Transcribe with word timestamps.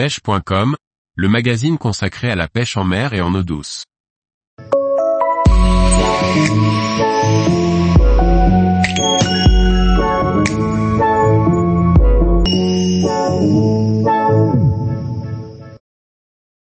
pêche.com, 0.00 0.76
le 1.14 1.28
magazine 1.28 1.76
consacré 1.76 2.30
à 2.30 2.34
la 2.34 2.48
pêche 2.48 2.78
en 2.78 2.84
mer 2.84 3.12
et 3.12 3.20
en 3.20 3.34
eau 3.34 3.42
douce. 3.42 3.84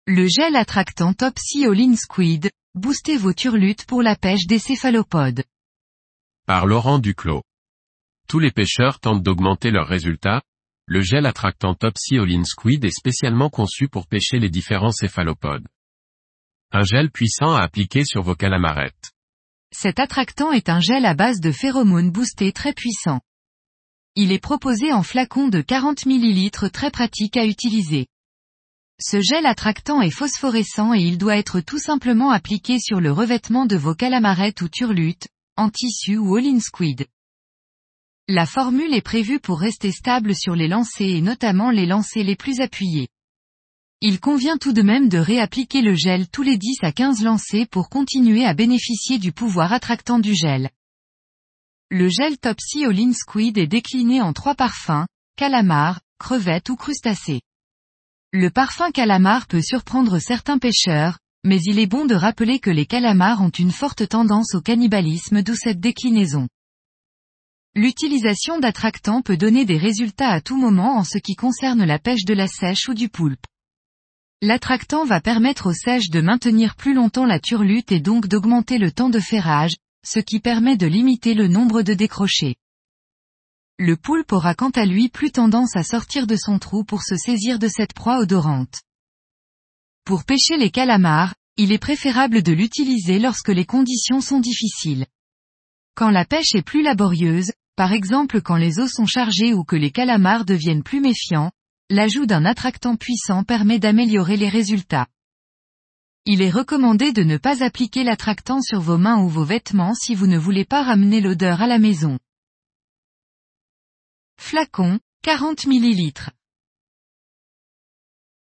Le 0.07 0.29
gel 0.29 0.55
attractant 0.55 1.15
Top 1.15 1.39
Sea 1.39 1.65
All 1.65 1.97
Squid, 1.97 2.51
boostez 2.75 3.17
vos 3.17 3.33
turlutes 3.33 3.87
pour 3.87 4.03
la 4.03 4.15
pêche 4.15 4.47
des 4.47 4.59
céphalopodes. 4.59 5.43
Par 6.47 6.67
Laurent 6.67 6.99
Duclos. 6.99 7.41
Tous 8.29 8.41
les 8.41 8.51
pêcheurs 8.51 9.01
tentent 9.01 9.23
d'augmenter 9.23 9.71
leurs 9.71 9.89
résultats, 9.89 10.43
le 10.87 11.01
gel 11.01 11.27
attractant 11.27 11.75
Top 11.75 11.95
Sea 11.97 12.19
All 12.19 12.45
Squid 12.45 12.85
est 12.85 12.91
spécialement 12.97 13.51
conçu 13.51 13.89
pour 13.89 14.07
pêcher 14.07 14.39
les 14.39 14.51
différents 14.51 14.91
céphalopodes. 14.91 15.67
Un 16.73 16.83
gel 16.83 17.11
puissant 17.11 17.55
à 17.55 17.63
appliquer 17.63 18.05
sur 18.05 18.23
vos 18.23 18.35
calamarettes. 18.35 19.13
Cet 19.73 20.01
attractant 20.01 20.53
est 20.53 20.69
un 20.69 20.81
gel 20.81 21.05
à 21.05 21.15
base 21.15 21.41
de 21.41 21.53
phéromones 21.53 22.11
boostés 22.11 22.53
très 22.53 22.73
puissant. 22.73 23.21
Il 24.17 24.33
est 24.33 24.39
proposé 24.39 24.93
en 24.93 25.03
flacon 25.03 25.49
de 25.49 25.61
40 25.61 26.05
ml 26.05 26.71
très 26.71 26.91
pratique 26.91 27.37
à 27.37 27.47
utiliser. 27.47 28.09
Ce 29.01 29.21
gel 29.21 29.47
attractant 29.47 30.03
est 30.03 30.11
phosphorescent 30.11 30.95
et 30.95 31.01
il 31.01 31.17
doit 31.17 31.37
être 31.37 31.61
tout 31.61 31.79
simplement 31.79 32.31
appliqué 32.31 32.79
sur 32.79 33.01
le 33.01 33.13
revêtement 33.13 33.67
de 33.67 33.77
vos 33.77 33.95
calamarettes 33.95 34.61
ou 34.63 34.69
turlutes, 34.69 35.29
en 35.57 35.71
tissu 35.71 36.19
ou 36.19 36.37
all-in 36.37 36.61
squid. 36.61 37.07
La 38.35 38.47
formule 38.47 38.95
est 38.95 39.03
prévue 39.03 39.41
pour 39.41 39.61
rester 39.61 39.93
stable 39.93 40.35
sur 40.35 40.57
les 40.57 40.67
lancers 40.67 41.17
et 41.17 41.21
notamment 41.21 41.71
les 41.71 41.85
lancers 41.85 42.25
les 42.25 42.35
plus 42.35 42.63
appuyés. 42.63 43.09
Il 44.01 44.21
convient 44.21 44.57
tout 44.57 44.73
de 44.73 44.81
même 44.81 45.11
de 45.11 45.19
réappliquer 45.19 45.83
le 45.83 45.95
gel 45.95 46.27
tous 46.31 46.43
les 46.43 46.57
10 46.57 46.79
à 46.81 46.93
15 46.93 47.23
lancers 47.23 47.69
pour 47.71 47.91
continuer 47.91 48.47
à 48.47 48.55
bénéficier 48.55 49.19
du 49.19 49.33
pouvoir 49.33 49.75
attractant 49.75 50.19
du 50.19 50.35
gel. 50.35 50.71
Le 51.91 52.09
gel 52.09 52.39
Topsy 52.39 52.87
All-in 52.87 53.13
Squid 53.13 53.59
est 53.59 53.67
décliné 53.67 54.23
en 54.23 54.33
trois 54.33 54.55
parfums, 54.55 55.05
calamar, 55.37 56.01
crevette 56.19 56.71
ou 56.71 56.77
crustacé. 56.77 57.43
Le 58.33 58.49
parfum 58.49 58.93
calamar 58.93 59.47
peut 59.47 59.61
surprendre 59.61 60.19
certains 60.21 60.57
pêcheurs, 60.57 61.19
mais 61.45 61.61
il 61.67 61.79
est 61.79 61.87
bon 61.87 62.07
de 62.07 62.15
rappeler 62.15 62.61
que 62.61 62.71
les 62.71 62.87
calamars 62.87 63.43
ont 63.43 63.51
une 63.51 63.73
forte 63.73 64.09
tendance 64.09 64.55
au 64.55 64.63
cannibalisme 64.63 65.43
d'où 65.43 65.55
cette 65.55 65.81
déclinaison. 65.81 66.49
L'utilisation 67.75 68.59
d'attractants 68.59 69.23
peut 69.23 69.37
donner 69.37 69.65
des 69.65 69.79
résultats 69.79 70.31
à 70.31 70.41
tout 70.41 70.57
moment 70.57 70.97
en 70.97 71.05
ce 71.05 71.19
qui 71.19 71.35
concerne 71.35 71.85
la 71.85 71.99
pêche 71.99 72.25
de 72.25 72.35
la 72.35 72.47
sèche 72.47 72.89
ou 72.89 72.95
du 72.95 73.09
poulpe. 73.09 73.47
L'attractant 74.43 75.05
va 75.05 75.21
permettre 75.21 75.71
aux 75.71 75.75
sèches 75.75 76.11
de 76.11 76.21
maintenir 76.21 76.77
plus 76.77 76.95
longtemps 76.95 77.27
la 77.27 77.41
turlute 77.41 77.93
et 77.93 78.01
donc 78.01 78.27
d'augmenter 78.27 78.79
le 78.79 78.93
temps 78.93 79.11
de 79.11 79.21
ferrage, 79.21 79.77
ce 80.05 80.19
qui 80.19 80.41
permet 80.41 80.77
de 80.77 80.87
limiter 80.87 81.35
le 81.35 81.49
nombre 81.49 81.83
de 81.83 81.95
décrochés 81.95 82.57
le 83.83 83.97
poulpe 83.97 84.33
aura 84.33 84.55
quant 84.55 84.71
à 84.71 84.87
lui 84.87 85.09
plus 85.09 85.33
tendance 85.33 85.75
à 85.77 85.83
sortir 85.83 86.27
de 86.27 86.37
son 86.37 86.59
trou 86.59 86.85
pour 86.85 87.03
se 87.03 87.17
saisir 87.17 87.59
de 87.59 87.67
cette 87.67 87.95
proie 87.95 88.19
odorante. 88.19 88.83
Pour 90.05 90.25
pêcher 90.25 90.57
les 90.57 90.71
calamars, 90.71 91.35
il 91.57 91.73
est 91.73 91.79
préférable 91.79 92.43
de 92.43 92.53
l'utiliser 92.53 93.19
lorsque 93.19 93.49
les 93.49 93.65
conditions 93.65 94.21
sont 94.21 94.39
difficiles. 94.39 95.07
Quand 95.95 96.11
la 96.11 96.25
pêche 96.25 96.55
est 96.55 96.63
plus 96.63 96.83
laborieuse, 96.83 97.53
par 97.77 97.93
exemple 97.93 98.41
quand 98.41 98.57
les 98.57 98.79
eaux 98.79 98.89
sont 98.89 99.07
chargées 99.07 99.55
ou 99.55 99.65
que 99.65 99.77
les 99.77 99.91
calamars 99.91 100.45
deviennent 100.45 100.83
plus 100.83 101.01
méfiants, 101.01 101.51
l'ajout 101.91 102.27
d'un 102.27 102.45
attractant 102.45 102.97
puissant 102.97 103.45
permet 103.45 103.79
d'améliorer 103.79 104.37
les 104.37 104.49
résultats. 104.49 105.07
Il 106.25 106.41
est 106.41 106.51
recommandé 106.51 107.13
de 107.13 107.23
ne 107.25 107.37
pas 107.37 107.65
appliquer 107.65 108.05
l'attractant 108.05 108.61
sur 108.61 108.81
vos 108.81 108.99
mains 108.99 109.21
ou 109.21 109.29
vos 109.29 109.45
vêtements 109.45 109.95
si 109.95 110.15
vous 110.15 110.29
ne 110.29 110.39
voulez 110.39 110.65
pas 110.65 110.83
ramener 110.83 111.21
l'odeur 111.21 111.61
à 111.63 111.67
la 111.67 111.79
maison. 111.79 112.19
Flacon, 114.39 115.01
40 115.23 115.67
ml. 115.67 116.31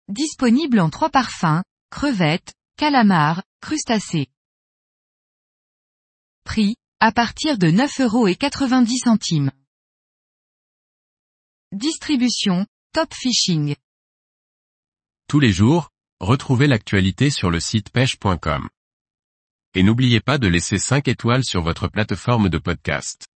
Disponible 0.09 0.81
en 0.81 0.91
trois 0.91 1.11
parfums, 1.11 1.63
crevettes, 1.91 2.53
calamar, 2.77 3.43
crustacés. 3.61 4.29
Prix, 6.45 6.77
à 7.03 7.13
partir 7.13 7.57
de 7.57 7.69
9,90 7.69 8.03
euros. 8.03 9.51
Distribution, 11.73 12.67
Top 12.93 13.15
Fishing. 13.15 13.75
Tous 15.27 15.41
les 15.41 15.51
jours, 15.51 15.89
retrouvez 16.21 16.67
l'actualité 16.67 17.31
sur 17.31 17.51
le 17.51 17.59
site 17.59 17.89
pêche.com. 17.89 18.69
Et 19.75 19.83
n'oubliez 19.83 20.21
pas 20.21 20.37
de 20.37 20.47
laisser 20.47 20.77
5 20.77 21.09
étoiles 21.09 21.45
sur 21.45 21.63
votre 21.63 21.89
plateforme 21.89 22.51
de 22.51 22.59
podcast. 22.59 23.30